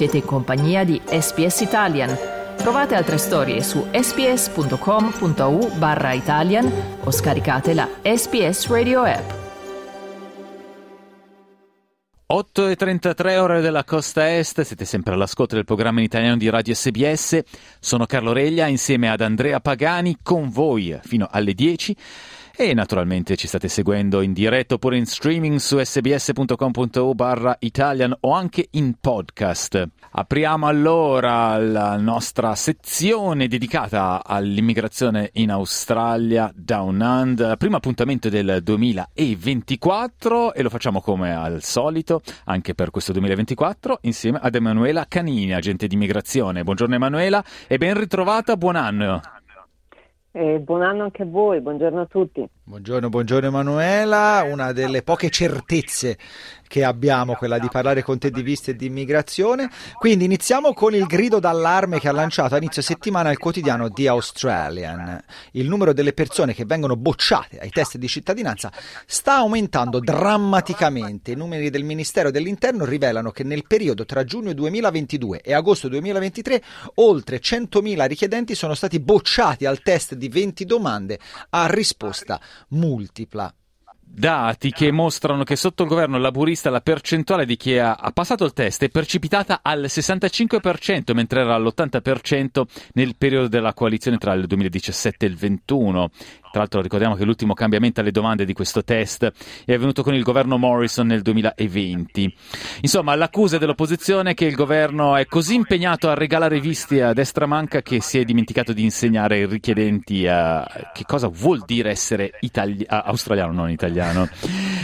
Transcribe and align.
Siete 0.00 0.16
in 0.16 0.24
compagnia 0.24 0.82
di 0.82 0.98
SPS 1.04 1.60
Italian. 1.60 2.16
Trovate 2.56 2.94
altre 2.94 3.18
storie 3.18 3.62
su 3.62 3.84
sps.com.au 3.92 5.76
barra 5.76 6.14
Italian 6.14 6.72
o 7.04 7.10
scaricate 7.10 7.74
la 7.74 7.86
SPS 8.00 8.68
Radio 8.68 9.02
app. 9.02 9.30
8 12.28 12.68
e 12.68 12.76
33 12.76 13.36
ore 13.36 13.60
della 13.60 13.84
costa 13.84 14.34
est, 14.34 14.62
siete 14.62 14.86
sempre 14.86 15.12
all'ascolto 15.12 15.56
del 15.56 15.66
programma 15.66 15.98
in 15.98 16.06
italiano 16.06 16.38
di 16.38 16.48
Radio 16.48 16.72
SBS. 16.72 17.40
Sono 17.78 18.06
Carlo 18.06 18.32
Reglia 18.32 18.68
insieme 18.68 19.10
ad 19.10 19.20
Andrea 19.20 19.60
Pagani 19.60 20.16
con 20.22 20.48
voi 20.48 20.98
fino 21.02 21.28
alle 21.30 21.52
10 21.52 21.94
e 22.60 22.74
naturalmente 22.74 23.36
ci 23.36 23.46
state 23.46 23.68
seguendo 23.68 24.20
in 24.20 24.34
diretto 24.34 24.74
oppure 24.74 24.98
in 24.98 25.06
streaming 25.06 25.56
su 25.56 25.82
sbs.com.u 25.82 27.14
barra 27.14 27.56
Italian 27.60 28.14
o 28.20 28.32
anche 28.32 28.68
in 28.72 28.96
podcast. 29.00 29.82
Apriamo 30.10 30.66
allora 30.66 31.56
la 31.56 31.96
nostra 31.96 32.54
sezione 32.54 33.48
dedicata 33.48 34.22
all'immigrazione 34.22 35.30
in 35.34 35.50
Australia 35.50 36.52
Down 36.54 37.00
Under, 37.00 37.56
primo 37.56 37.76
appuntamento 37.76 38.28
del 38.28 38.60
2024 38.62 40.52
e 40.52 40.62
lo 40.62 40.68
facciamo 40.68 41.00
come 41.00 41.34
al 41.34 41.62
solito 41.62 42.20
anche 42.44 42.74
per 42.74 42.90
questo 42.90 43.12
2024 43.12 44.00
insieme 44.02 44.38
ad 44.42 44.54
Emanuela 44.54 45.06
Canini, 45.08 45.54
agente 45.54 45.86
di 45.86 45.94
immigrazione. 45.94 46.62
Buongiorno 46.62 46.94
Emanuela 46.94 47.42
e 47.66 47.78
ben 47.78 47.98
ritrovata, 47.98 48.58
buon 48.58 48.76
anno. 48.76 49.39
Eh, 50.32 50.60
buon 50.60 50.82
anno 50.82 51.02
anche 51.02 51.22
a 51.22 51.26
voi, 51.26 51.60
buongiorno 51.60 52.02
a 52.02 52.06
tutti. 52.06 52.48
Buongiorno, 52.70 53.08
buongiorno 53.08 53.48
Emanuela, 53.48 54.44
una 54.48 54.70
delle 54.70 55.02
poche 55.02 55.28
certezze 55.28 56.16
che 56.70 56.84
abbiamo, 56.84 57.34
quella 57.34 57.58
di 57.58 57.66
parlare 57.68 58.04
con 58.04 58.20
te 58.20 58.30
di 58.30 58.42
viste 58.42 58.70
e 58.70 58.76
di 58.76 58.86
immigrazione. 58.86 59.68
Quindi 59.98 60.26
iniziamo 60.26 60.72
con 60.72 60.94
il 60.94 61.04
grido 61.06 61.40
d'allarme 61.40 61.98
che 61.98 62.06
ha 62.06 62.12
lanciato 62.12 62.54
a 62.54 62.58
inizio 62.58 62.80
settimana 62.80 63.32
il 63.32 63.38
quotidiano 63.38 63.90
The 63.90 64.06
Australian. 64.06 65.20
Il 65.50 65.68
numero 65.68 65.92
delle 65.92 66.12
persone 66.12 66.54
che 66.54 66.64
vengono 66.64 66.94
bocciate 66.94 67.58
ai 67.58 67.70
test 67.70 67.96
di 67.96 68.06
cittadinanza 68.06 68.70
sta 69.04 69.38
aumentando 69.38 69.98
drammaticamente. 69.98 71.32
I 71.32 71.34
numeri 71.34 71.70
del 71.70 71.82
Ministero 71.82 72.30
dell'Interno 72.30 72.84
rivelano 72.84 73.32
che 73.32 73.42
nel 73.42 73.66
periodo 73.66 74.04
tra 74.04 74.22
giugno 74.22 74.52
2022 74.52 75.40
e 75.40 75.52
agosto 75.54 75.88
2023 75.88 76.62
oltre 76.94 77.40
100.000 77.40 78.06
richiedenti 78.06 78.54
sono 78.54 78.74
stati 78.74 79.00
bocciati 79.00 79.66
al 79.66 79.82
test 79.82 80.14
di 80.14 80.28
20 80.28 80.64
domande 80.66 81.18
a 81.48 81.66
risposta 81.66 82.40
multipla 82.68 83.52
dati 84.12 84.72
che 84.72 84.90
mostrano 84.90 85.44
che 85.44 85.56
sotto 85.56 85.84
il 85.84 85.88
governo 85.88 86.18
laburista 86.18 86.68
la 86.68 86.80
percentuale 86.80 87.46
di 87.46 87.56
chi 87.56 87.78
ha, 87.78 87.96
passato 88.12 88.44
il 88.44 88.52
test 88.52 88.82
è 88.82 88.88
precipitata 88.88 89.60
al 89.62 89.84
65%, 89.84 91.14
mentre 91.14 91.40
era 91.40 91.54
all'80% 91.54 92.62
nel 92.94 93.16
periodo 93.16 93.48
della 93.48 93.72
coalizione 93.72 94.18
tra 94.18 94.32
il 94.34 94.46
2017 94.46 95.24
e 95.24 95.28
il 95.28 95.36
2021. 95.36 96.10
Tra 96.50 96.60
l'altro 96.60 96.80
ricordiamo 96.80 97.14
che 97.14 97.24
l'ultimo 97.24 97.54
cambiamento 97.54 98.00
alle 98.00 98.10
domande 98.10 98.44
di 98.44 98.52
questo 98.52 98.82
test 98.82 99.30
è 99.64 99.72
avvenuto 99.72 100.02
con 100.02 100.14
il 100.14 100.24
governo 100.24 100.58
Morrison 100.58 101.06
nel 101.06 101.22
2020. 101.22 102.34
Insomma, 102.80 103.14
l'accusa 103.14 103.56
dell'opposizione 103.56 104.32
è 104.32 104.34
che 104.34 104.46
il 104.46 104.56
governo 104.56 105.14
è 105.14 105.26
così 105.26 105.54
impegnato 105.54 106.08
a 106.08 106.14
regalare 106.14 106.58
visti 106.58 106.98
a 107.00 107.12
destra 107.12 107.46
manca 107.46 107.82
che 107.82 108.00
si 108.00 108.18
è 108.18 108.24
dimenticato 108.24 108.72
di 108.72 108.82
insegnare 108.82 109.36
ai 109.36 109.46
richiedenti 109.46 110.26
a 110.26 110.66
che 110.92 111.04
cosa 111.04 111.28
vuol 111.28 111.62
dire 111.64 111.90
essere 111.90 112.32
itali- 112.40 112.84
australiano, 112.88 113.52
non 113.52 113.70
italiano. 113.70 114.28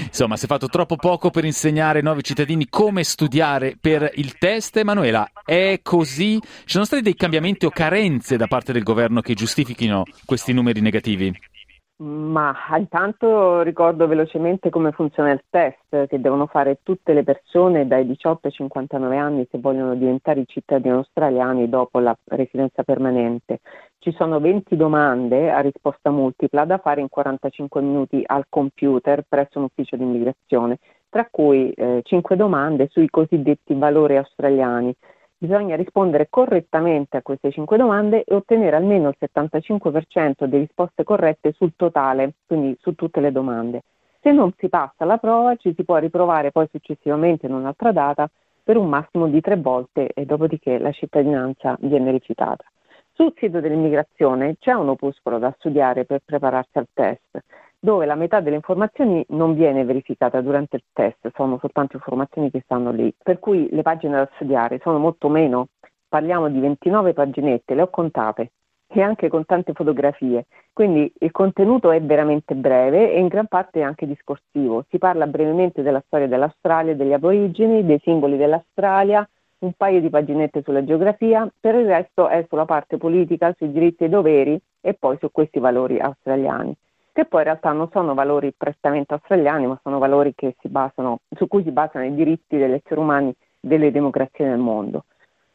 Insomma, 0.07 0.37
si 0.37 0.45
è 0.45 0.49
fatto 0.49 0.69
troppo 0.69 0.95
poco 0.95 1.31
per 1.31 1.45
insegnare 1.45 1.99
ai 1.99 2.05
nuovi 2.05 2.23
cittadini 2.23 2.69
come 2.69 3.03
studiare 3.03 3.77
per 3.81 4.09
il 4.15 4.39
test. 4.39 4.77
Emanuela, 4.77 5.29
è 5.45 5.81
così? 5.83 6.39
Ci 6.41 6.73
sono 6.73 6.85
stati 6.85 7.03
dei 7.03 7.17
cambiamenti 7.17 7.67
o 7.67 7.71
carenze 7.71 8.37
da 8.37 8.47
parte 8.47 8.73
del 8.73 8.85
governo 8.85 9.21
che 9.21 9.35
giustifichino 9.35 10.05
questi 10.25 10.53
numeri 10.53 10.81
negativi? 10.81 11.55
Ma 11.99 12.55
intanto 12.77 13.63
ricordo 13.63 14.07
velocemente 14.07 14.69
come 14.69 14.93
funziona 14.93 15.31
il 15.31 15.43
test 15.49 16.07
che 16.09 16.21
devono 16.21 16.47
fare 16.47 16.81
tutte 16.83 17.15
le 17.15 17.23
persone 17.23 17.87
dai 17.87 18.07
18 18.07 18.49
ai 18.49 18.53
59 18.53 19.17
anni 19.17 19.49
se 19.51 19.59
vogliono 19.59 19.95
diventare 19.95 20.45
cittadini 20.45 20.95
australiani 20.95 21.71
dopo 21.71 21.99
la 21.99 22.15
residenza 22.25 22.83
permanente. 22.83 23.61
Ci 23.99 24.13
sono 24.13 24.41
20 24.41 24.77
domande 24.77 25.51
a 25.51 25.61
risposta 25.61 26.11
multipla 26.11 26.67
da 26.67 26.77
fare 26.77 27.01
in 27.01 27.09
45 27.09 27.81
minuti 27.81 28.23
al 28.27 28.45
computer 28.51 29.25
presso 29.27 29.59
un 29.59 29.65
ufficio 29.65 29.97
di 29.97 30.03
immigrazione, 30.03 30.77
tra 31.09 31.27
cui 31.31 31.71
eh, 31.71 32.03
5 32.05 32.37
domande 32.37 32.89
sui 32.91 33.09
cosiddetti 33.09 33.73
valori 33.73 34.19
australiani 34.19 34.95
Bisogna 35.39 35.77
rispondere 35.77 36.29
correttamente 36.31 37.19
a 37.19 37.23
queste 37.23 37.51
cinque 37.51 37.77
domande 37.77 38.25
e 38.25 38.35
ottenere 38.35 38.75
almeno 38.75 39.09
il 39.09 39.17
75% 39.21 40.47
di 40.47 40.57
risposte 40.57 41.05
corrette 41.05 41.53
sul 41.53 41.75
totale, 41.77 42.33
quindi 42.47 42.75
su 42.81 42.95
tutte 42.95 43.21
le 43.21 43.33
domande. 43.33 43.83
Se 44.23 44.33
non 44.33 44.53
si 44.57 44.71
passa 44.71 45.05
la 45.05 45.19
prova 45.19 45.55
ci 45.57 45.75
si 45.77 45.85
può 45.85 45.99
riprovare 45.99 46.53
poi 46.53 46.67
successivamente 46.71 47.45
in 47.45 47.53
un'altra 47.53 47.93
data 47.93 48.31
per 48.63 48.79
un 48.79 48.89
massimo 48.89 49.29
di 49.29 49.43
tre 49.43 49.57
volte 49.57 50.09
e 50.15 50.25
dopodiché 50.25 50.79
la 50.79 50.91
cittadinanza 50.91 51.77
viene 51.81 52.13
rifiutata. 52.13 52.65
Sul 53.13 53.35
sito 53.37 53.61
dell'immigrazione 53.61 54.57
c'è 54.59 54.73
un 54.73 54.89
opuscolo 54.89 55.39
da 55.39 55.55
studiare 55.59 56.07
per 56.07 56.23
prepararsi 56.25 56.79
al 56.79 56.89
test 56.95 57.45
dove 57.87 58.05
la 58.05 58.17
metà 58.17 58.41
delle 58.41 58.57
informazioni 58.57 59.25
non 59.29 59.55
viene 59.55 59.85
verificata 59.85 60.41
durante 60.41 60.75
il 60.75 60.83
test, 60.93 61.31
sono 61.37 61.57
soltanto 61.61 61.95
informazioni 61.95 62.51
che 62.51 62.63
stanno 62.65 62.91
lì, 62.91 63.15
per 63.23 63.39
cui 63.39 63.69
le 63.71 63.83
pagine 63.83 64.17
da 64.17 64.29
studiare 64.35 64.81
sono 64.83 64.99
molto 64.99 65.29
meno, 65.29 65.69
parliamo 66.09 66.49
di 66.49 66.59
29 66.59 67.13
paginette, 67.13 67.77
le 67.77 67.83
ho 67.83 67.89
contate 67.89 68.51
e 68.89 69.01
anche 69.01 69.29
con 69.29 69.45
tante 69.45 69.73
fotografie, 69.73 70.47
quindi 70.73 71.13
il 71.21 71.31
contenuto 71.31 71.93
è 71.93 72.03
veramente 72.03 72.57
breve 72.57 73.13
e 73.13 73.21
in 73.21 73.29
gran 73.29 73.47
parte 73.47 73.83
anche 73.83 74.05
discorsivo, 74.05 74.85
si 74.89 74.99
parla 74.99 75.29
brevemente 75.29 75.83
della 75.83 76.03
storia 76.07 76.27
dell'Australia, 76.27 76.97
degli 76.97 77.13
aborigeni, 77.13 77.87
dei 77.87 78.01
simboli 78.03 78.37
dell'Australia, 78.37 79.25
un 79.59 79.73
paio 79.77 80.01
di 80.01 80.11
paginette 80.11 80.63
sulla 80.63 80.83
geografia, 80.83 81.49
per 81.61 81.77
il 81.77 81.87
resto 81.87 82.27
è 82.27 82.45
sulla 82.49 82.65
parte 82.65 82.97
politica, 82.97 83.55
sui 83.57 83.71
diritti 83.71 84.03
e 84.03 84.09
doveri 84.09 84.61
e 84.81 84.95
poi 84.95 85.17
su 85.21 85.31
questi 85.31 85.61
valori 85.61 86.01
australiani 86.01 86.77
che 87.17 87.25
poi 87.25 87.41
in 87.41 87.47
realtà 87.47 87.73
non 87.73 87.89
sono 87.93 88.13
valori 88.13 88.53
prettamente 88.55 89.15
australiani, 89.15 89.67
ma 89.67 89.81
sono 89.83 89.99
valori 89.99 90.35
basano, 90.65 91.21
su 91.35 91.49
cui 91.49 91.63
si 91.63 91.71
basano 91.71 92.05
i 92.05 92.15
diritti 92.15 92.59
degli 92.59 92.73
esseri 92.73 93.01
umani 93.01 93.35
delle 93.59 93.91
democrazie 93.91 94.47
nel 94.47 94.59
mondo. 94.59 95.07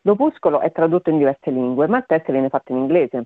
L'opuscolo 0.02 0.60
è 0.62 0.72
tradotto 0.72 1.12
in 1.12 1.20
diverse 1.20 1.52
lingue, 1.52 1.86
ma 1.86 2.00
il 2.00 2.06
test 2.08 2.32
viene 2.32 2.50
fatto 2.50 2.72
in 2.72 2.80
inglese 2.80 3.26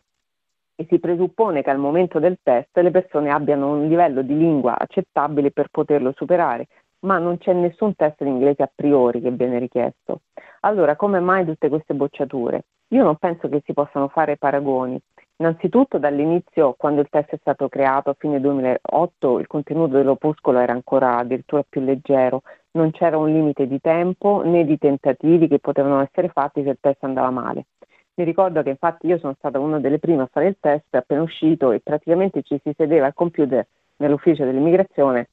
e 0.75 0.85
si 0.89 0.99
presuppone 0.99 1.63
che 1.63 1.69
al 1.69 1.77
momento 1.77 2.19
del 2.19 2.37
test 2.43 2.77
le 2.77 2.91
persone 2.91 3.31
abbiano 3.31 3.71
un 3.71 3.87
livello 3.87 4.21
di 4.21 4.35
lingua 4.35 4.77
accettabile 4.77 5.51
per 5.51 5.69
poterlo 5.71 6.11
superare, 6.13 6.67
ma 7.05 7.17
non 7.19 7.37
c'è 7.37 7.53
nessun 7.53 7.95
test 7.95 8.19
in 8.19 8.27
inglese 8.27 8.63
a 8.63 8.71
priori 8.75 9.21
che 9.21 9.31
viene 9.31 9.59
richiesto. 9.59 10.23
Allora, 10.61 10.97
come 10.97 11.21
mai 11.21 11.45
tutte 11.45 11.69
queste 11.69 11.93
bocciature? 11.93 12.65
Io 12.89 13.01
non 13.01 13.15
penso 13.15 13.47
che 13.47 13.61
si 13.63 13.71
possano 13.71 14.09
fare 14.09 14.35
paragoni. 14.35 14.99
Innanzitutto 15.37 15.97
dall'inizio, 15.97 16.75
quando 16.77 17.01
il 17.01 17.09
test 17.09 17.31
è 17.31 17.37
stato 17.41 17.67
creato 17.67 18.09
a 18.09 18.15
fine 18.17 18.39
2008, 18.39 19.39
il 19.39 19.47
contenuto 19.47 19.97
dell'opuscolo 19.97 20.59
era 20.59 20.71
ancora 20.71 21.17
addirittura 21.17 21.65
più 21.67 21.81
leggero, 21.81 22.41
non 22.71 22.91
c'era 22.91 23.17
un 23.17 23.31
limite 23.31 23.67
di 23.67 23.81
tempo 23.81 24.43
né 24.45 24.63
di 24.63 24.77
tentativi 24.77 25.49
che 25.49 25.59
potevano 25.59 26.01
essere 26.01 26.29
fatti 26.29 26.63
se 26.63 26.69
il 26.69 26.77
test 26.79 27.03
andava 27.03 27.31
male. 27.31 27.65
Mi 28.13 28.23
ricordo 28.23 28.63
che 28.63 28.69
infatti 28.69 29.07
io 29.07 29.17
sono 29.17 29.35
stata 29.37 29.59
una 29.59 29.77
delle 29.81 29.99
prime 29.99 30.21
a 30.21 30.29
fare 30.31 30.47
il 30.47 30.57
test 30.57 30.95
appena 30.95 31.21
uscito 31.21 31.73
e 31.73 31.81
praticamente 31.81 32.41
ci 32.41 32.57
si 32.63 32.73
sedeva 32.73 33.07
al 33.07 33.13
computer 33.13 33.67
nell'ufficio 33.97 34.45
dell'immigrazione 34.45 35.31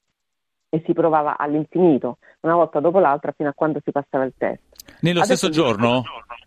e 0.74 0.83
si 0.86 0.95
provava 0.95 1.36
all'infinito, 1.36 2.16
una 2.41 2.54
volta 2.54 2.80
dopo 2.80 2.98
l'altra, 2.98 3.33
fino 3.33 3.51
a 3.51 3.53
quando 3.54 3.78
si 3.84 3.92
passava 3.92 4.24
il 4.24 4.33
test. 4.39 4.63
Nello 5.01 5.21
adesso 5.21 5.36
stesso 5.36 5.53
giorno? 5.53 6.03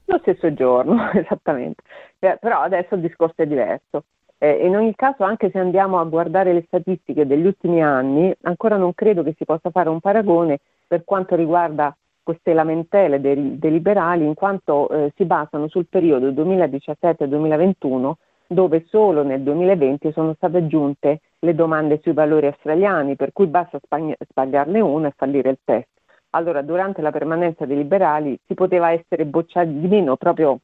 Lo 0.05 0.17
stesso 0.17 0.51
giorno, 0.51 0.95
esattamente. 1.13 1.83
Eh, 2.17 2.35
però 2.41 2.61
adesso 2.61 2.95
il 2.95 3.01
discorso 3.01 3.43
è 3.43 3.45
diverso. 3.45 4.05
Eh, 4.39 4.65
in 4.65 4.75
ogni 4.75 4.95
caso, 4.95 5.23
anche 5.23 5.51
se 5.51 5.59
andiamo 5.59 5.99
a 5.99 6.05
guardare 6.05 6.53
le 6.53 6.63
statistiche 6.65 7.27
degli 7.27 7.45
ultimi 7.45 7.83
anni, 7.83 8.35
ancora 8.41 8.77
non 8.77 8.95
credo 8.95 9.21
che 9.21 9.35
si 9.37 9.45
possa 9.45 9.69
fare 9.69 9.89
un 9.89 9.99
paragone 9.99 10.59
per 10.87 11.03
quanto 11.03 11.35
riguarda 11.35 11.95
queste 12.23 12.53
lamentele 12.53 13.21
dei, 13.21 13.59
dei 13.59 13.71
liberali, 13.71 14.25
in 14.25 14.33
quanto 14.33 14.89
eh, 14.89 15.13
si 15.15 15.25
basano 15.25 15.67
sul 15.67 15.85
periodo 15.85 16.31
2017-2021, 16.31 18.13
dove 18.47 18.85
solo 18.89 19.23
nel 19.23 19.41
2020 19.41 20.11
sono 20.11 20.33
state 20.33 20.57
aggiunte 20.57 21.21
le 21.39 21.55
domande 21.55 21.99
sui 22.01 22.13
valori 22.13 22.47
australiani, 22.47 23.15
per 23.15 23.31
cui 23.31 23.47
basta 23.47 23.79
sbagliarne 23.79 24.79
una 24.79 25.07
e 25.07 25.13
fallire 25.15 25.49
il 25.49 25.59
test 25.63 25.87
allora 26.31 26.61
durante 26.61 27.01
la 27.01 27.11
permanenza 27.11 27.65
dei 27.65 27.77
liberali 27.77 28.37
si 28.45 28.55
poteva 28.55 28.91
essere 28.91 29.23
bocciati 29.25 29.79
di 29.79 29.87
meno 29.87 30.17
proprio 30.17 30.59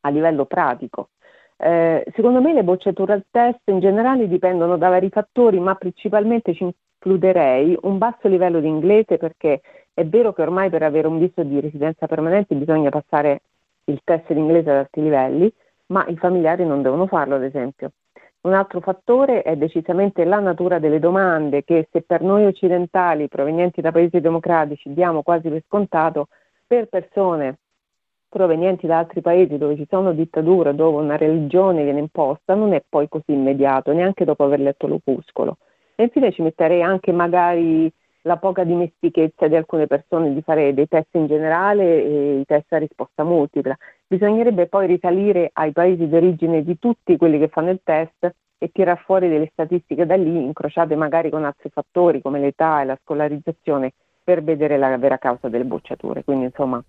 a 0.00 0.08
livello 0.08 0.46
pratico. 0.46 1.10
Eh, 1.58 2.02
secondo 2.14 2.40
me 2.40 2.54
le 2.54 2.64
bocciature 2.64 3.12
al 3.12 3.24
test 3.30 3.60
in 3.64 3.80
generale 3.80 4.26
dipendono 4.26 4.78
da 4.78 4.88
vari 4.88 5.10
fattori, 5.10 5.60
ma 5.60 5.74
principalmente 5.74 6.54
ci, 6.54 6.66
escluderei 7.06 7.78
un 7.82 7.98
basso 7.98 8.26
livello 8.26 8.58
di 8.58 8.66
inglese 8.66 9.16
perché 9.16 9.60
è 9.94 10.04
vero 10.04 10.32
che 10.32 10.42
ormai 10.42 10.70
per 10.70 10.82
avere 10.82 11.06
un 11.06 11.18
visto 11.18 11.42
di 11.44 11.60
residenza 11.60 12.06
permanente 12.06 12.54
bisogna 12.56 12.90
passare 12.90 13.42
il 13.84 14.00
test 14.02 14.32
di 14.32 14.38
inglese 14.38 14.70
ad 14.70 14.76
alti 14.78 15.00
livelli, 15.00 15.52
ma 15.88 16.04
i 16.06 16.16
familiari 16.16 16.64
non 16.64 16.82
devono 16.82 17.06
farlo, 17.06 17.36
ad 17.36 17.42
esempio. 17.42 17.92
Un 18.42 18.54
altro 18.54 18.80
fattore 18.80 19.42
è 19.42 19.56
decisamente 19.56 20.24
la 20.24 20.38
natura 20.38 20.78
delle 20.78 21.00
domande 21.00 21.64
che 21.64 21.88
se 21.90 22.02
per 22.02 22.22
noi 22.22 22.44
occidentali 22.46 23.26
provenienti 23.26 23.80
da 23.80 23.90
paesi 23.90 24.20
democratici 24.20 24.92
diamo 24.92 25.22
quasi 25.22 25.48
per 25.48 25.62
scontato, 25.66 26.28
per 26.64 26.86
persone 26.86 27.58
provenienti 28.28 28.86
da 28.86 28.98
altri 28.98 29.20
paesi 29.20 29.56
dove 29.58 29.76
ci 29.76 29.86
sono 29.88 30.12
dittature, 30.12 30.74
dove 30.74 31.00
una 31.00 31.16
religione 31.16 31.82
viene 31.82 32.00
imposta, 32.00 32.54
non 32.54 32.72
è 32.72 32.84
poi 32.88 33.08
così 33.08 33.32
immediato, 33.32 33.92
neanche 33.92 34.24
dopo 34.24 34.44
aver 34.44 34.60
letto 34.60 34.86
l'opuscolo. 34.86 35.56
E 35.94 36.04
infine 36.04 36.30
ci 36.32 36.42
metterei 36.42 36.82
anche 36.82 37.10
magari 37.12 37.90
la 38.26 38.36
poca 38.38 38.64
dimestichezza 38.64 39.46
di 39.46 39.54
alcune 39.54 39.86
persone 39.86 40.34
di 40.34 40.42
fare 40.42 40.74
dei 40.74 40.88
test 40.88 41.14
in 41.14 41.26
generale 41.26 41.84
e 41.84 42.38
i 42.40 42.44
test 42.44 42.72
a 42.72 42.78
risposta 42.78 43.22
multipla. 43.22 43.76
Bisognerebbe 44.06 44.66
poi 44.66 44.88
risalire 44.88 45.50
ai 45.52 45.72
paesi 45.72 46.08
d'origine 46.08 46.64
di 46.64 46.78
tutti 46.78 47.16
quelli 47.16 47.38
che 47.38 47.48
fanno 47.48 47.70
il 47.70 47.80
test 47.84 48.34
e 48.58 48.70
tirar 48.72 48.98
fuori 48.98 49.28
delle 49.28 49.48
statistiche 49.52 50.06
da 50.06 50.16
lì, 50.16 50.42
incrociate 50.42 50.96
magari 50.96 51.30
con 51.30 51.44
altri 51.44 51.70
fattori 51.70 52.20
come 52.20 52.40
l'età 52.40 52.82
e 52.82 52.86
la 52.86 52.98
scolarizzazione, 53.02 53.92
per 54.24 54.42
vedere 54.42 54.76
la 54.76 54.96
vera 54.98 55.18
causa 55.18 55.48
delle 55.48 55.64
bocciature. 55.64 56.24
Quindi 56.24 56.46
insomma 56.46 56.82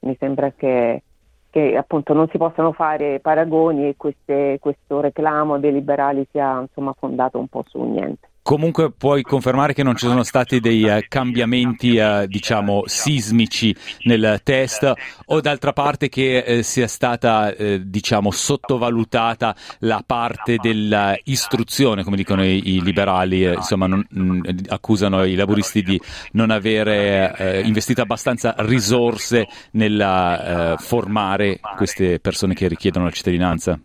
mi 0.00 0.16
sembra 0.18 0.50
che, 0.50 1.04
che 1.50 1.76
appunto 1.76 2.14
non 2.14 2.26
si 2.30 2.36
possano 2.36 2.72
fare 2.72 3.20
paragoni 3.20 3.86
e 3.86 3.94
queste, 3.96 4.58
questo 4.58 5.00
reclamo 5.00 5.60
dei 5.60 5.72
liberali 5.72 6.26
sia 6.32 6.60
insomma 6.60 6.92
fondato 6.98 7.38
un 7.38 7.46
po' 7.46 7.62
su 7.68 7.80
niente. 7.80 8.29
Comunque 8.42 8.90
puoi 8.90 9.22
confermare 9.22 9.74
che 9.74 9.82
non 9.82 9.96
ci 9.96 10.06
sono 10.06 10.22
stati 10.22 10.60
dei 10.60 10.82
uh, 10.84 11.00
cambiamenti, 11.08 11.98
uh, 11.98 12.26
diciamo, 12.26 12.82
sismici 12.86 13.74
nel 14.04 14.40
test 14.42 14.92
o 15.26 15.40
d'altra 15.40 15.72
parte 15.72 16.08
che 16.08 16.44
uh, 16.46 16.62
sia 16.62 16.88
stata, 16.88 17.52
diciamo, 17.52 18.30
sottovalutata 18.30 19.54
la 19.80 20.02
parte 20.04 20.56
dell'istruzione, 20.56 22.02
come 22.02 22.16
dicono 22.16 22.42
i, 22.42 22.76
i 22.76 22.82
liberali, 22.82 23.42
insomma, 23.42 23.86
non, 23.86 24.04
mh, 24.08 24.22
mm, 24.22 24.40
accusano 24.68 25.24
i 25.24 25.34
laburisti 25.34 25.82
di 25.82 26.00
non 26.32 26.50
avere 26.50 27.62
investito 27.64 28.00
abbastanza 28.00 28.54
risorse 28.58 29.46
nel 29.72 30.76
formare 30.78 31.60
queste 31.76 32.18
persone 32.20 32.54
che 32.54 32.68
richiedono 32.68 33.04
la 33.04 33.10
cittadinanza? 33.10 33.78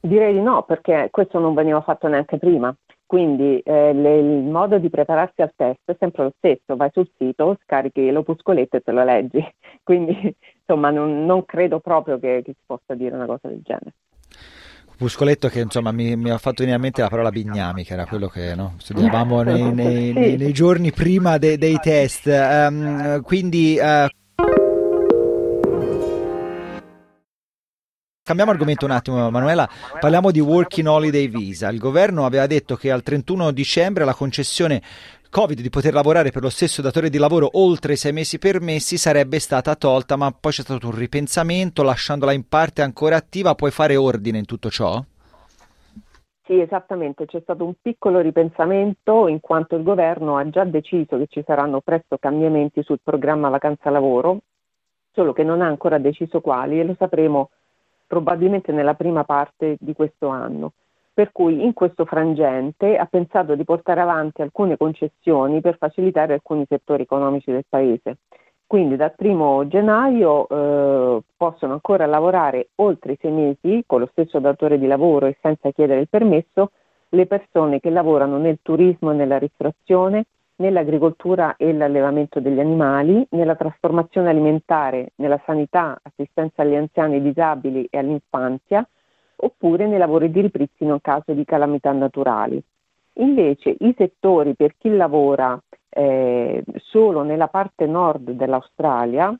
Direi 0.00 0.34
di 0.34 0.40
no, 0.42 0.64
perché 0.64 1.08
questo 1.10 1.38
non 1.38 1.54
veniva 1.54 1.80
fatto 1.80 2.08
neanche 2.08 2.36
prima. 2.36 2.74
Quindi 3.14 3.60
eh, 3.60 3.92
le, 3.92 4.18
il 4.18 4.42
modo 4.42 4.76
di 4.78 4.90
prepararsi 4.90 5.40
al 5.40 5.52
test 5.54 5.82
è 5.84 5.94
sempre 6.00 6.24
lo 6.24 6.32
stesso, 6.36 6.74
vai 6.74 6.90
sul 6.92 7.08
sito, 7.16 7.56
scarichi 7.62 8.10
l'opuscoletto 8.10 8.78
e 8.78 8.80
te 8.80 8.90
lo 8.90 9.04
leggi. 9.04 9.38
Quindi 9.84 10.34
insomma 10.58 10.90
non, 10.90 11.24
non 11.24 11.44
credo 11.44 11.78
proprio 11.78 12.18
che, 12.18 12.42
che, 12.44 12.54
si 12.54 12.62
possa 12.66 12.94
dire 12.94 13.14
una 13.14 13.26
cosa 13.26 13.46
del 13.46 13.60
genere. 13.62 13.92
Opuscoletto 14.94 15.46
che 15.46 15.60
insomma 15.60 15.92
mi, 15.92 16.16
mi, 16.16 16.30
ha 16.30 16.38
fatto 16.38 16.64
venire 16.64 16.74
in 16.74 16.82
mente 16.82 17.02
la 17.02 17.08
parola 17.08 17.30
bignami, 17.30 17.84
che 17.84 17.92
era 17.92 18.04
quello 18.04 18.26
che 18.26 18.56
no, 18.56 18.74
studiavamo 18.78 19.42
nei, 19.46 19.72
nei, 19.72 20.12
nei, 20.12 20.36
nei, 20.36 20.52
giorni 20.52 20.90
prima 20.90 21.38
de, 21.38 21.56
dei 21.56 21.78
test. 21.80 22.26
Um, 22.26 23.22
quindi 23.22 23.78
uh, 23.80 24.08
Cambiamo 28.26 28.52
argomento 28.52 28.86
un 28.86 28.90
attimo, 28.90 29.30
Manuela. 29.30 29.68
Parliamo 30.00 30.30
di 30.30 30.40
Working 30.40 30.86
Holiday 30.86 31.28
Visa. 31.28 31.68
Il 31.68 31.78
governo 31.78 32.24
aveva 32.24 32.46
detto 32.46 32.74
che 32.74 32.90
al 32.90 33.02
31 33.02 33.50
dicembre 33.50 34.06
la 34.06 34.14
concessione 34.14 34.80
Covid 35.28 35.60
di 35.60 35.68
poter 35.68 35.92
lavorare 35.92 36.30
per 36.30 36.40
lo 36.40 36.48
stesso 36.48 36.80
datore 36.80 37.10
di 37.10 37.18
lavoro 37.18 37.50
oltre 37.52 37.92
i 37.92 37.96
sei 37.96 38.14
mesi 38.14 38.38
permessi 38.38 38.96
sarebbe 38.96 39.38
stata 39.40 39.74
tolta, 39.74 40.16
ma 40.16 40.32
poi 40.32 40.52
c'è 40.52 40.62
stato 40.62 40.86
un 40.86 40.96
ripensamento, 40.96 41.82
lasciandola 41.82 42.32
in 42.32 42.48
parte 42.48 42.80
ancora 42.80 43.16
attiva. 43.16 43.54
Puoi 43.54 43.70
fare 43.70 43.94
ordine 43.94 44.38
in 44.38 44.46
tutto 44.46 44.70
ciò? 44.70 45.04
Sì, 46.46 46.58
esattamente, 46.58 47.26
c'è 47.26 47.40
stato 47.42 47.66
un 47.66 47.74
piccolo 47.78 48.20
ripensamento 48.20 49.28
in 49.28 49.40
quanto 49.40 49.76
il 49.76 49.82
governo 49.82 50.38
ha 50.38 50.48
già 50.48 50.64
deciso 50.64 51.18
che 51.18 51.26
ci 51.28 51.42
saranno 51.44 51.82
presto 51.82 52.16
cambiamenti 52.16 52.82
sul 52.84 53.00
programma 53.04 53.50
vacanza 53.50 53.90
lavoro, 53.90 54.38
solo 55.12 55.34
che 55.34 55.42
non 55.42 55.60
ha 55.60 55.66
ancora 55.66 55.98
deciso 55.98 56.40
quali 56.40 56.80
e 56.80 56.84
lo 56.84 56.94
sapremo 56.98 57.50
probabilmente 58.06 58.72
nella 58.72 58.94
prima 58.94 59.24
parte 59.24 59.76
di 59.80 59.94
questo 59.94 60.28
anno. 60.28 60.72
Per 61.12 61.30
cui 61.30 61.64
in 61.64 61.72
questo 61.74 62.04
frangente 62.04 62.96
ha 62.96 63.06
pensato 63.06 63.54
di 63.54 63.64
portare 63.64 64.00
avanti 64.00 64.42
alcune 64.42 64.76
concessioni 64.76 65.60
per 65.60 65.76
facilitare 65.76 66.34
alcuni 66.34 66.64
settori 66.68 67.02
economici 67.02 67.52
del 67.52 67.64
Paese. 67.68 68.18
Quindi 68.66 68.96
dal 68.96 69.14
primo 69.14 69.68
gennaio 69.68 70.48
eh, 70.48 71.22
possono 71.36 71.74
ancora 71.74 72.06
lavorare 72.06 72.70
oltre 72.76 73.16
sei 73.20 73.30
mesi 73.30 73.84
con 73.86 74.00
lo 74.00 74.08
stesso 74.10 74.40
datore 74.40 74.78
di 74.78 74.86
lavoro 74.86 75.26
e 75.26 75.36
senza 75.40 75.70
chiedere 75.70 76.00
il 76.00 76.08
permesso 76.08 76.70
le 77.10 77.26
persone 77.26 77.80
che 77.80 77.90
lavorano 77.90 78.36
nel 78.38 78.58
turismo 78.60 79.12
e 79.12 79.14
nella 79.14 79.38
ristorazione, 79.38 80.24
nell'agricoltura 80.56 81.56
e 81.56 81.72
l'allevamento 81.72 82.40
degli 82.40 82.60
animali, 82.60 83.26
nella 83.30 83.56
trasformazione 83.56 84.28
alimentare, 84.28 85.12
nella 85.16 85.40
sanità, 85.44 85.98
assistenza 86.02 86.62
agli 86.62 86.74
anziani 86.74 87.20
disabili 87.20 87.86
e 87.90 87.98
all'infanzia, 87.98 88.86
oppure 89.36 89.86
nei 89.86 89.98
lavori 89.98 90.30
di 90.30 90.40
ripristino 90.40 90.94
in 90.94 91.00
caso 91.00 91.32
di 91.32 91.44
calamità 91.44 91.92
naturali. 91.92 92.62
Invece 93.14 93.76
i 93.78 93.94
settori 93.96 94.54
per 94.54 94.74
chi 94.76 94.90
lavora 94.90 95.60
eh, 95.88 96.64
solo 96.76 97.22
nella 97.22 97.48
parte 97.48 97.86
nord 97.86 98.30
dell'Australia, 98.30 99.36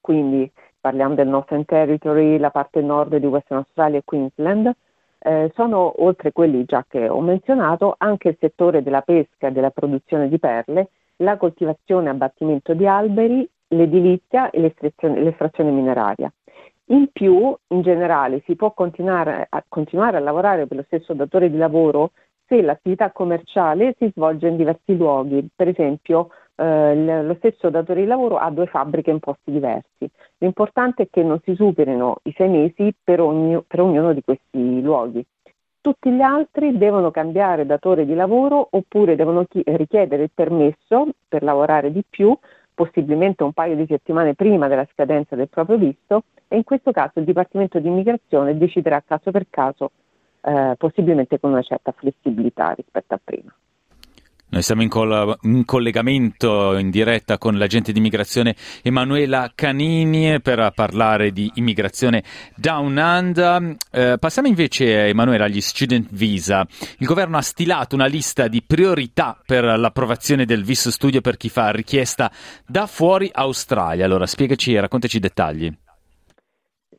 quindi 0.00 0.50
parliamo 0.80 1.14
del 1.14 1.28
Northern 1.28 1.64
Territory, 1.64 2.38
la 2.38 2.50
parte 2.50 2.80
nord 2.80 3.16
di 3.16 3.26
Western 3.26 3.58
Australia 3.58 3.98
e 3.98 4.02
Queensland, 4.04 4.74
eh, 5.22 5.52
sono 5.54 6.02
oltre 6.02 6.32
quelli 6.32 6.64
già 6.64 6.84
che 6.88 7.08
ho 7.08 7.20
menzionato 7.20 7.94
anche 7.98 8.30
il 8.30 8.36
settore 8.40 8.82
della 8.82 9.02
pesca 9.02 9.48
e 9.48 9.52
della 9.52 9.70
produzione 9.70 10.28
di 10.28 10.38
perle, 10.38 10.90
la 11.16 11.36
coltivazione 11.36 12.08
e 12.08 12.10
abbattimento 12.10 12.74
di 12.74 12.86
alberi, 12.86 13.48
l'edilizia 13.68 14.50
e 14.50 14.60
l'estrazione, 14.60 15.70
mineraria. 15.70 16.32
In 16.86 17.08
più, 17.12 17.56
in 17.68 17.82
generale, 17.82 18.42
si 18.44 18.56
può 18.56 18.72
continuare 18.72 19.46
a, 19.48 19.64
continuare 19.66 20.16
a 20.16 20.20
lavorare 20.20 20.66
per 20.66 20.78
lo 20.78 20.82
stesso 20.84 21.14
datore 21.14 21.50
di 21.50 21.56
lavoro 21.56 22.10
se 22.46 22.60
l'attività 22.60 23.12
commerciale 23.12 23.94
si 23.98 24.10
svolge 24.14 24.48
in 24.48 24.56
diversi 24.56 24.96
luoghi, 24.96 25.48
per 25.54 25.68
esempio 25.68 26.28
eh, 26.56 27.22
lo 27.22 27.34
stesso 27.34 27.70
datore 27.70 28.00
di 28.00 28.06
lavoro 28.06 28.36
ha 28.36 28.50
due 28.50 28.66
fabbriche 28.66 29.10
in 29.10 29.20
posti 29.20 29.50
diversi. 29.50 30.10
L'importante 30.38 31.04
è 31.04 31.08
che 31.10 31.22
non 31.22 31.40
si 31.44 31.54
superino 31.54 32.16
i 32.24 32.32
sei 32.36 32.48
mesi 32.48 32.94
per, 33.02 33.20
ogni, 33.20 33.62
per 33.66 33.80
ognuno 33.80 34.12
di 34.12 34.22
questi 34.22 34.80
luoghi. 34.80 35.24
Tutti 35.80 36.10
gli 36.10 36.20
altri 36.20 36.78
devono 36.78 37.10
cambiare 37.10 37.66
datore 37.66 38.06
di 38.06 38.14
lavoro 38.14 38.68
oppure 38.70 39.16
devono 39.16 39.44
chi- 39.46 39.62
richiedere 39.66 40.24
il 40.24 40.30
permesso 40.32 41.08
per 41.26 41.42
lavorare 41.42 41.90
di 41.90 42.04
più, 42.08 42.36
possibilmente 42.72 43.42
un 43.42 43.52
paio 43.52 43.74
di 43.74 43.86
settimane 43.88 44.34
prima 44.34 44.68
della 44.68 44.86
scadenza 44.92 45.34
del 45.34 45.48
proprio 45.48 45.78
visto 45.78 46.24
e 46.46 46.56
in 46.56 46.64
questo 46.64 46.92
caso 46.92 47.18
il 47.18 47.24
Dipartimento 47.24 47.80
di 47.80 47.88
Immigrazione 47.88 48.56
deciderà 48.56 49.02
caso 49.04 49.30
per 49.30 49.46
caso, 49.50 49.90
eh, 50.42 50.74
possibilmente 50.78 51.40
con 51.40 51.50
una 51.50 51.62
certa 51.62 51.92
flessibilità 51.92 52.72
rispetto 52.72 53.14
a 53.14 53.20
prima. 53.22 53.52
Noi 54.52 54.60
siamo 54.60 54.82
in, 54.82 54.90
coll- 54.90 55.38
in, 55.44 55.64
collegamento 55.64 56.76
in 56.76 56.90
diretta 56.90 57.38
con 57.38 57.56
l'agente 57.56 57.90
di 57.90 57.96
immigrazione 57.96 58.54
Emanuela 58.82 59.50
Canini 59.54 60.42
per 60.42 60.72
parlare 60.74 61.32
di 61.32 61.50
immigrazione 61.54 62.22
down 62.54 62.94
under. 62.98 63.76
Eh, 63.90 64.18
passiamo 64.18 64.48
invece, 64.48 65.06
Emanuela, 65.06 65.46
agli 65.46 65.62
student 65.62 66.08
visa. 66.10 66.66
Il 66.98 67.06
governo 67.06 67.38
ha 67.38 67.42
stilato 67.42 67.94
una 67.94 68.04
lista 68.04 68.46
di 68.46 68.62
priorità 68.62 69.40
per 69.42 69.64
l'approvazione 69.64 70.44
del 70.44 70.64
visto 70.64 70.90
studio 70.90 71.22
per 71.22 71.38
chi 71.38 71.48
fa 71.48 71.70
richiesta 71.70 72.30
da 72.66 72.86
fuori 72.86 73.30
Australia. 73.32 74.04
Allora, 74.04 74.26
spiegaci 74.26 74.74
e 74.74 74.80
raccontaci 74.82 75.16
i 75.16 75.20
dettagli. 75.20 75.74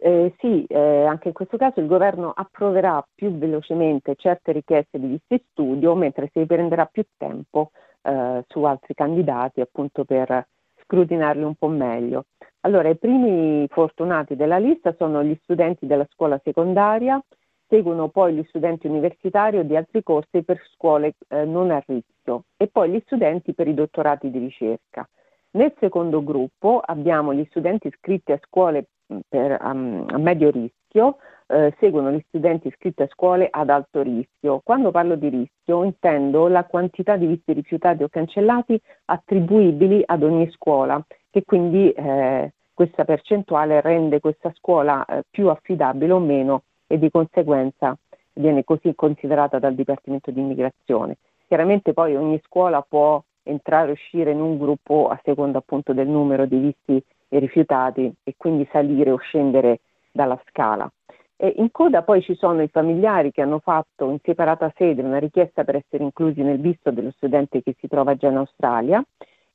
Eh, 0.05 0.33
sì, 0.39 0.65
eh, 0.65 1.05
anche 1.05 1.29
in 1.29 1.33
questo 1.33 1.55
caso 1.55 1.79
il 1.79 1.87
governo 1.87 2.33
approverà 2.35 3.01
più 3.15 3.37
velocemente 3.37 4.15
certe 4.15 4.51
richieste 4.51 4.99
di 4.99 5.07
visti 5.07 5.41
studio, 5.51 5.95
mentre 5.95 6.29
si 6.33 6.45
prenderà 6.45 6.85
più 6.87 7.05
tempo 7.15 7.71
eh, 8.01 8.43
su 8.49 8.63
altri 8.63 8.95
candidati 8.95 9.61
appunto 9.61 10.03
per 10.03 10.45
scrutinarli 10.83 11.43
un 11.43 11.55
po' 11.55 11.69
meglio. 11.69 12.25
Allora, 12.65 12.89
i 12.89 12.97
primi 12.97 13.65
fortunati 13.69 14.35
della 14.35 14.57
lista 14.57 14.93
sono 14.97 15.23
gli 15.23 15.39
studenti 15.43 15.85
della 15.87 16.05
scuola 16.11 16.37
secondaria, 16.43 17.23
seguono 17.69 18.09
poi 18.09 18.33
gli 18.33 18.43
studenti 18.49 18.87
universitari 18.87 19.57
o 19.57 19.63
di 19.63 19.77
altri 19.77 20.03
corsi 20.03 20.43
per 20.43 20.61
scuole 20.73 21.13
eh, 21.29 21.45
non 21.45 21.71
a 21.71 21.81
rischio 21.87 22.43
e 22.57 22.67
poi 22.67 22.91
gli 22.91 23.01
studenti 23.05 23.53
per 23.53 23.69
i 23.69 23.73
dottorati 23.73 24.29
di 24.29 24.39
ricerca. 24.39 25.07
Nel 25.55 25.71
secondo 25.79 26.23
gruppo 26.23 26.81
abbiamo 26.83 27.31
gli 27.31 27.45
studenti 27.49 27.87
iscritti 27.87 28.31
a 28.31 28.39
scuole 28.43 28.87
per, 29.27 29.59
um, 29.61 30.03
a 30.09 30.17
medio 30.17 30.49
rischio, 30.49 31.17
eh, 31.45 31.75
seguono 31.79 32.11
gli 32.11 32.23
studenti 32.27 32.69
iscritti 32.69 33.03
a 33.03 33.07
scuole 33.07 33.47
ad 33.51 33.69
alto 33.69 34.01
rischio. 34.01 34.61
Quando 34.63 34.89
parlo 34.89 35.15
di 35.15 35.29
rischio 35.29 35.83
intendo 35.83 36.47
la 36.47 36.63
quantità 36.65 37.17
di 37.17 37.27
visti 37.27 37.53
rifiutati 37.53 38.01
o 38.01 38.09
cancellati 38.09 38.81
attribuibili 39.05 40.01
ad 40.03 40.23
ogni 40.23 40.49
scuola, 40.49 40.99
che 41.29 41.43
quindi 41.45 41.91
eh, 41.91 42.51
questa 42.73 43.05
percentuale 43.05 43.79
rende 43.81 44.19
questa 44.19 44.51
scuola 44.55 45.05
eh, 45.05 45.21
più 45.29 45.49
affidabile 45.49 46.13
o 46.13 46.19
meno 46.19 46.63
e 46.87 46.97
di 46.97 47.11
conseguenza 47.11 47.95
viene 48.33 48.63
così 48.63 48.95
considerata 48.95 49.59
dal 49.59 49.75
Dipartimento 49.75 50.31
di 50.31 50.39
Immigrazione. 50.39 51.17
Chiaramente 51.45 51.93
poi 51.93 52.15
ogni 52.15 52.41
scuola 52.43 52.81
può 52.81 53.21
entrare 53.43 53.89
e 53.89 53.93
uscire 53.93 54.31
in 54.31 54.41
un 54.41 54.57
gruppo 54.57 55.07
a 55.07 55.19
seconda 55.23 55.59
appunto 55.59 55.93
del 55.93 56.07
numero 56.07 56.45
di 56.45 56.57
visti 56.57 57.03
rifiutati 57.29 58.13
e 58.23 58.35
quindi 58.37 58.67
salire 58.71 59.11
o 59.11 59.17
scendere 59.17 59.81
dalla 60.11 60.39
scala. 60.47 60.89
E 61.35 61.55
in 61.57 61.71
coda 61.71 62.03
poi 62.03 62.21
ci 62.21 62.35
sono 62.35 62.61
i 62.61 62.69
familiari 62.69 63.31
che 63.31 63.41
hanno 63.41 63.59
fatto 63.59 64.09
in 64.09 64.19
separata 64.23 64.71
sede 64.77 65.01
una 65.01 65.17
richiesta 65.17 65.63
per 65.63 65.75
essere 65.75 66.03
inclusi 66.03 66.41
nel 66.41 66.59
visto 66.59 66.91
dello 66.91 67.11
studente 67.11 67.61
che 67.61 67.75
si 67.79 67.87
trova 67.87 68.15
già 68.15 68.29
in 68.29 68.37
Australia. 68.37 69.03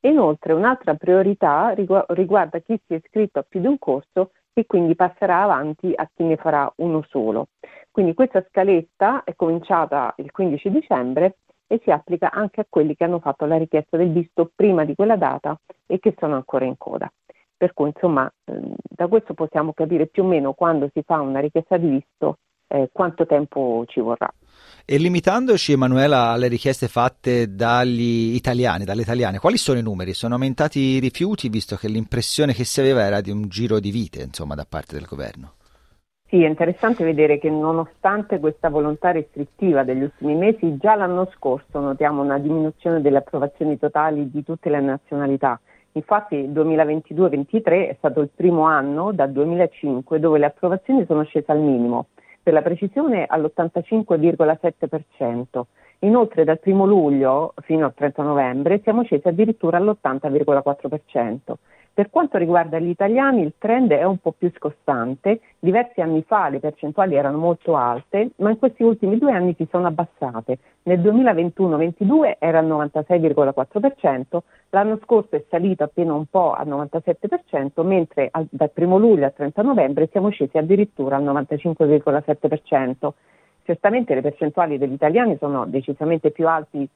E 0.00 0.10
inoltre 0.10 0.52
un'altra 0.52 0.94
priorità 0.94 1.74
riguarda 2.08 2.58
chi 2.60 2.80
si 2.86 2.94
è 2.94 2.96
iscritto 2.96 3.40
a 3.40 3.46
più 3.48 3.60
di 3.60 3.66
un 3.66 3.78
corso 3.78 4.30
e 4.52 4.66
quindi 4.66 4.94
passerà 4.94 5.42
avanti 5.42 5.92
a 5.94 6.08
chi 6.14 6.24
ne 6.24 6.36
farà 6.36 6.70
uno 6.76 7.04
solo. 7.08 7.48
Quindi 7.90 8.14
questa 8.14 8.44
scaletta 8.48 9.24
è 9.24 9.34
cominciata 9.34 10.12
il 10.18 10.30
15 10.30 10.70
dicembre 10.70 11.38
e 11.68 11.80
si 11.84 11.90
applica 11.90 12.32
anche 12.32 12.62
a 12.62 12.66
quelli 12.68 12.96
che 12.96 13.04
hanno 13.04 13.20
fatto 13.20 13.44
la 13.44 13.56
richiesta 13.56 13.96
del 13.96 14.10
visto 14.10 14.50
prima 14.52 14.84
di 14.84 14.94
quella 14.94 15.16
data 15.16 15.56
e 15.86 16.00
che 16.00 16.14
sono 16.18 16.34
ancora 16.34 16.64
in 16.64 16.76
coda. 16.76 17.08
Per 17.56 17.72
cui 17.74 17.88
insomma 17.94 18.30
ehm, 18.44 18.74
da 18.82 19.06
questo 19.06 19.34
possiamo 19.34 19.72
capire 19.72 20.06
più 20.06 20.24
o 20.24 20.26
meno 20.26 20.54
quando 20.54 20.90
si 20.92 21.02
fa 21.04 21.20
una 21.20 21.40
richiesta 21.40 21.76
di 21.76 21.88
visto 21.88 22.38
eh, 22.68 22.88
quanto 22.92 23.26
tempo 23.26 23.84
ci 23.86 24.00
vorrà. 24.00 24.32
E 24.84 24.96
limitandoci, 24.96 25.72
Emanuela, 25.72 26.30
alle 26.30 26.48
richieste 26.48 26.88
fatte 26.88 27.54
dagli 27.54 28.34
italiani, 28.34 28.84
dalle 28.84 29.02
italiane, 29.02 29.38
quali 29.38 29.56
sono 29.56 29.78
i 29.78 29.82
numeri? 29.82 30.14
Sono 30.14 30.34
aumentati 30.34 30.78
i 30.78 30.98
rifiuti, 30.98 31.48
visto 31.48 31.76
che 31.76 31.88
l'impressione 31.88 32.54
che 32.54 32.64
si 32.64 32.80
aveva 32.80 33.02
era 33.02 33.20
di 33.20 33.30
un 33.30 33.48
giro 33.48 33.80
di 33.80 33.90
vite, 33.90 34.22
insomma, 34.22 34.54
da 34.54 34.66
parte 34.68 34.94
del 34.94 35.06
governo? 35.06 35.54
Sì, 36.28 36.42
è 36.42 36.46
interessante 36.46 37.04
vedere 37.04 37.38
che 37.38 37.50
nonostante 37.50 38.38
questa 38.38 38.68
volontà 38.68 39.12
restrittiva 39.12 39.82
degli 39.82 40.02
ultimi 40.02 40.34
mesi, 40.34 40.76
già 40.76 40.94
l'anno 40.94 41.26
scorso 41.34 41.80
notiamo 41.80 42.22
una 42.22 42.38
diminuzione 42.38 43.00
delle 43.00 43.18
approvazioni 43.18 43.78
totali 43.78 44.30
di 44.30 44.44
tutte 44.44 44.68
le 44.68 44.80
nazionalità 44.80 45.58
Infatti 45.92 46.34
il 46.36 46.50
2022-23 46.50 47.88
è 47.88 47.94
stato 47.98 48.20
il 48.20 48.28
primo 48.34 48.62
anno 48.62 49.12
dal 49.12 49.30
2005 49.32 50.18
dove 50.20 50.38
le 50.38 50.46
approvazioni 50.46 51.04
sono 51.06 51.24
scese 51.24 51.50
al 51.50 51.60
minimo, 51.60 52.06
per 52.42 52.52
la 52.52 52.62
precisione 52.62 53.24
all'85,7%. 53.26 55.62
Inoltre 56.00 56.44
dal 56.44 56.60
1 56.62 56.86
luglio 56.86 57.54
fino 57.62 57.86
al 57.86 57.94
30 57.94 58.22
novembre 58.22 58.80
siamo 58.84 59.02
scesi 59.02 59.26
addirittura 59.26 59.78
all'80,4%. 59.78 61.54
Per 61.98 62.10
quanto 62.10 62.38
riguarda 62.38 62.78
gli 62.78 62.90
italiani 62.90 63.42
il 63.42 63.54
trend 63.58 63.90
è 63.90 64.04
un 64.04 64.18
po' 64.18 64.30
più 64.30 64.52
scostante, 64.54 65.40
diversi 65.58 66.00
anni 66.00 66.22
fa 66.22 66.48
le 66.48 66.60
percentuali 66.60 67.16
erano 67.16 67.38
molto 67.38 67.74
alte, 67.74 68.30
ma 68.36 68.50
in 68.50 68.58
questi 68.60 68.84
ultimi 68.84 69.18
due 69.18 69.32
anni 69.32 69.52
si 69.58 69.66
sono 69.68 69.88
abbassate. 69.88 70.58
Nel 70.84 71.00
2021-22 71.00 72.36
era 72.38 72.60
al 72.60 72.68
96,4%, 72.68 74.38
l'anno 74.70 75.00
scorso 75.02 75.34
è 75.34 75.44
salito 75.48 75.82
appena 75.82 76.14
un 76.14 76.26
po' 76.26 76.52
al 76.52 76.68
97%, 76.68 77.84
mentre 77.84 78.28
al, 78.30 78.46
dal 78.48 78.70
1 78.72 78.96
luglio 78.96 79.24
al 79.24 79.34
30 79.34 79.60
novembre 79.62 80.08
siamo 80.12 80.28
scesi 80.28 80.56
addirittura 80.56 81.16
al 81.16 81.24
95,7%. 81.24 83.08
Certamente 83.64 84.14
le 84.14 84.20
percentuali 84.20 84.78
degli 84.78 84.92
italiani 84.92 85.36
sono 85.40 85.66
decisamente 85.66 86.30
più 86.30 86.46
alti 86.46 86.88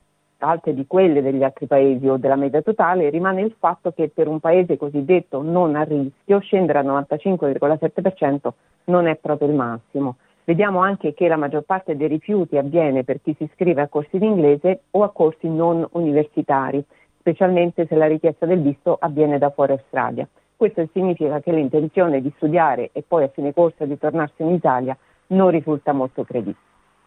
alte 0.43 0.75
di 0.75 0.87
quelle 0.87 1.23
degli 1.23 1.43
altri 1.43 1.67
paesi 1.67 2.07
o 2.09 2.17
della 2.17 2.37
media 2.37 2.63
totale, 2.63 3.11
rimane 3.11 3.43
il 3.43 3.55
fatto 3.59 3.93
che 3.93 4.11
per 4.13 4.29
un 4.29 4.41
paese 4.41 4.77
cosiddetto 4.77 5.43
non 5.43 5.77
a 5.77 5.83
rischio 5.83 6.41
scendere 6.41 6.81
al 6.81 6.87
95,7% 6.87 8.51
non 8.85 9.07
è 9.07 9.17
proprio 9.17 9.49
il 9.49 9.55
massimo. 9.55 10.17
Vediamo 10.45 10.81
anche 10.81 11.15
che 11.15 11.29
la 11.29 11.37
maggior 11.37 11.63
parte 11.63 11.97
dei 11.97 12.09
rifiuti 12.09 12.57
avviene 12.57 13.05
per 13.05 13.21
chi 13.23 13.35
si 13.39 13.45
iscrive 13.45 13.83
a 13.83 13.89
corsi 13.89 14.17
in 14.17 14.25
inglese 14.25 14.83
o 14.91 15.05
a 15.05 15.11
corsi 15.11 15.49
non 15.49 15.87
universitari, 15.93 16.85
specialmente 17.19 17.87
se 17.87 17.95
la 17.95 18.07
richiesta 18.07 18.45
del 18.45 18.61
visto 18.61 18.97
avviene 18.99 19.39
da 19.39 19.51
fuori 19.51 19.73
Australia. 19.73 20.27
Questo 20.57 20.89
significa 20.93 21.41
che 21.41 21.53
l'intenzione 21.53 22.21
di 22.21 22.33
studiare 22.37 22.91
e 22.93 23.05
poi 23.07 23.25
a 23.25 23.29
fine 23.29 23.53
corso 23.53 23.85
di 23.85 23.97
tornarsi 23.99 24.43
in 24.43 24.51
Italia 24.51 24.97
non 25.29 25.51
risulta 25.51 25.93
molto 25.93 26.25
credi- 26.25 26.55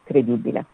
credibile. 0.03 0.65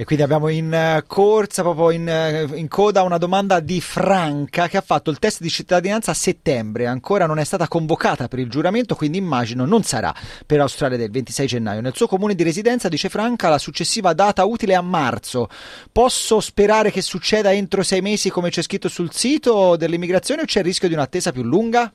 E 0.00 0.04
quindi 0.04 0.24
abbiamo 0.24 0.48
in 0.48 0.72
eh, 0.72 1.04
corsa, 1.06 1.60
proprio 1.60 1.90
in, 1.90 2.08
eh, 2.08 2.48
in, 2.54 2.68
coda, 2.68 3.02
una 3.02 3.18
domanda 3.18 3.60
di 3.60 3.82
Franca 3.82 4.66
che 4.66 4.78
ha 4.78 4.80
fatto 4.80 5.10
il 5.10 5.18
test 5.18 5.42
di 5.42 5.50
cittadinanza 5.50 6.12
a 6.12 6.14
settembre, 6.14 6.86
ancora 6.86 7.26
non 7.26 7.38
è 7.38 7.44
stata 7.44 7.68
convocata 7.68 8.26
per 8.26 8.38
il 8.38 8.48
giuramento, 8.48 8.94
quindi 8.94 9.18
immagino 9.18 9.66
non 9.66 9.82
sarà 9.82 10.14
per 10.46 10.58
Australia 10.58 10.96
del 10.96 11.10
26 11.10 11.46
gennaio. 11.46 11.82
Nel 11.82 11.94
suo 11.94 12.06
comune 12.06 12.34
di 12.34 12.42
residenza, 12.42 12.88
dice 12.88 13.10
Franca, 13.10 13.50
la 13.50 13.58
successiva 13.58 14.14
data 14.14 14.42
utile 14.46 14.72
è 14.72 14.76
a 14.76 14.80
marzo. 14.80 15.50
Posso 15.92 16.40
sperare 16.40 16.90
che 16.90 17.02
succeda 17.02 17.52
entro 17.52 17.82
sei 17.82 18.00
mesi 18.00 18.30
come 18.30 18.48
c'è 18.48 18.62
scritto 18.62 18.88
sul 18.88 19.12
sito 19.12 19.76
dell'immigrazione 19.76 20.40
o 20.40 20.44
c'è 20.46 20.60
il 20.60 20.64
rischio 20.64 20.88
di 20.88 20.94
un'attesa 20.94 21.30
più 21.30 21.42
lunga? 21.42 21.92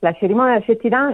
La 0.00 0.12
cerimonia 0.12 0.62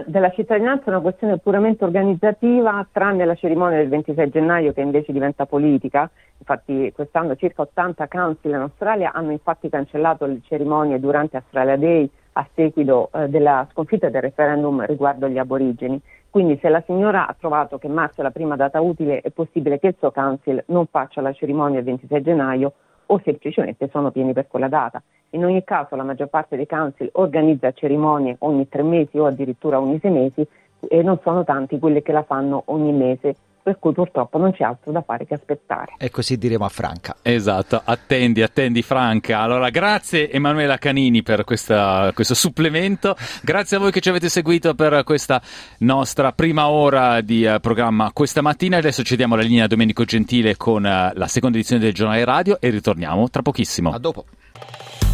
della 0.05 0.29
cittadinanza 0.29 0.85
è 0.85 0.89
una 0.89 0.99
questione 0.99 1.39
puramente 1.39 1.83
organizzativa, 1.83 2.87
tranne 2.91 3.25
la 3.25 3.33
cerimonia 3.33 3.79
del 3.79 3.89
26 3.89 4.29
gennaio 4.29 4.73
che 4.73 4.81
invece 4.81 5.11
diventa 5.11 5.47
politica. 5.47 6.07
Infatti 6.37 6.91
quest'anno 6.93 7.35
circa 7.35 7.63
80 7.63 8.07
council 8.07 8.51
in 8.51 8.57
Australia 8.57 9.11
hanno 9.11 9.31
infatti 9.31 9.69
cancellato 9.69 10.27
le 10.27 10.39
cerimonie 10.43 10.99
durante 10.99 11.37
Australia 11.37 11.77
Day 11.77 12.07
a 12.33 12.47
seguito 12.53 13.09
eh, 13.11 13.27
della 13.27 13.67
sconfitta 13.71 14.09
del 14.09 14.21
referendum 14.21 14.85
riguardo 14.85 15.27
gli 15.27 15.39
aborigeni. 15.39 15.99
Quindi 16.29 16.59
se 16.61 16.69
la 16.69 16.83
signora 16.85 17.25
ha 17.25 17.35
trovato 17.39 17.79
che 17.79 17.87
marzo 17.87 18.19
è 18.19 18.23
la 18.23 18.29
prima 18.29 18.55
data 18.55 18.81
utile 18.81 19.21
è 19.21 19.31
possibile 19.31 19.79
che 19.79 19.87
il 19.87 19.95
suo 19.97 20.11
council 20.11 20.63
non 20.67 20.85
faccia 20.85 21.21
la 21.21 21.33
cerimonia 21.33 21.79
il 21.79 21.85
26 21.85 22.21
gennaio 22.21 22.73
o 23.07 23.21
semplicemente 23.23 23.89
sono 23.91 24.11
pieni 24.11 24.33
per 24.33 24.47
quella 24.47 24.67
data. 24.67 25.01
In 25.31 25.43
ogni 25.43 25.63
caso 25.63 25.95
la 25.95 26.03
maggior 26.03 26.27
parte 26.27 26.55
dei 26.55 26.67
council 26.67 27.09
organizza 27.13 27.71
cerimonie 27.71 28.35
ogni 28.39 28.67
tre 28.69 28.83
mesi 28.83 29.17
o 29.17 29.25
addirittura 29.25 29.79
ogni 29.79 29.99
sei 29.99 30.11
mesi 30.11 30.47
e 30.87 31.01
non 31.01 31.19
sono 31.23 31.43
tanti 31.43 31.79
quelli 31.79 32.01
che 32.01 32.11
la 32.11 32.23
fanno 32.23 32.63
ogni 32.67 32.91
mese 32.91 33.35
per 33.65 33.79
cui 33.79 33.93
purtroppo 33.93 34.37
non 34.37 34.51
c'è 34.51 34.63
altro 34.63 34.91
da 34.91 35.01
fare 35.01 35.25
che 35.25 35.33
aspettare. 35.33 35.95
E 35.97 36.11
così 36.11 36.37
diremo 36.37 36.65
a 36.65 36.69
Franca. 36.69 37.15
Esatto, 37.23 37.81
attendi, 37.83 38.43
attendi 38.43 38.83
Franca. 38.83 39.39
Allora 39.39 39.71
grazie 39.71 40.29
Emanuela 40.29 40.77
Canini 40.77 41.23
per 41.23 41.43
questa, 41.45 42.11
questo 42.13 42.35
supplemento, 42.35 43.15
grazie 43.41 43.77
a 43.77 43.79
voi 43.79 43.91
che 43.91 44.01
ci 44.01 44.09
avete 44.09 44.29
seguito 44.29 44.75
per 44.75 45.03
questa 45.03 45.41
nostra 45.79 46.31
prima 46.31 46.69
ora 46.69 47.21
di 47.21 47.43
uh, 47.43 47.59
programma 47.59 48.11
questa 48.13 48.43
mattina. 48.43 48.77
Adesso 48.77 49.01
cediamo 49.01 49.35
la 49.35 49.41
linea 49.41 49.63
a 49.63 49.67
Domenico 49.67 50.03
Gentile 50.03 50.55
con 50.57 50.83
uh, 50.83 51.17
la 51.17 51.27
seconda 51.27 51.57
edizione 51.57 51.81
del 51.81 51.93
giornale 51.93 52.23
radio 52.23 52.61
e 52.61 52.69
ritorniamo 52.69 53.31
tra 53.31 53.41
pochissimo. 53.41 53.89
A 53.89 53.97
dopo. 53.97 54.25